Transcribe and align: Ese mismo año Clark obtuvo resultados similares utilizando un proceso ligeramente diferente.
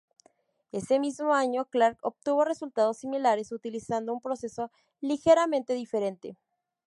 Ese 0.71 0.97
mismo 0.99 1.35
año 1.35 1.65
Clark 1.65 1.99
obtuvo 2.01 2.43
resultados 2.43 2.97
similares 2.97 3.51
utilizando 3.51 4.11
un 4.13 4.19
proceso 4.19 4.71
ligeramente 4.99 5.75
diferente. 5.75 6.35